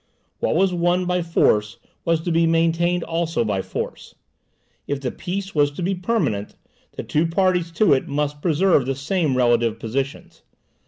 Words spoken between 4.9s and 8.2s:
the peace was to be permanent, the two parties to it